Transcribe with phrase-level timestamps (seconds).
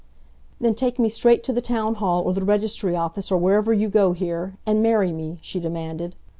[0.59, 3.87] "Then take me straight to the town hall, or the registry office, or wherever you
[3.87, 6.15] go here, and marry me," she demanded.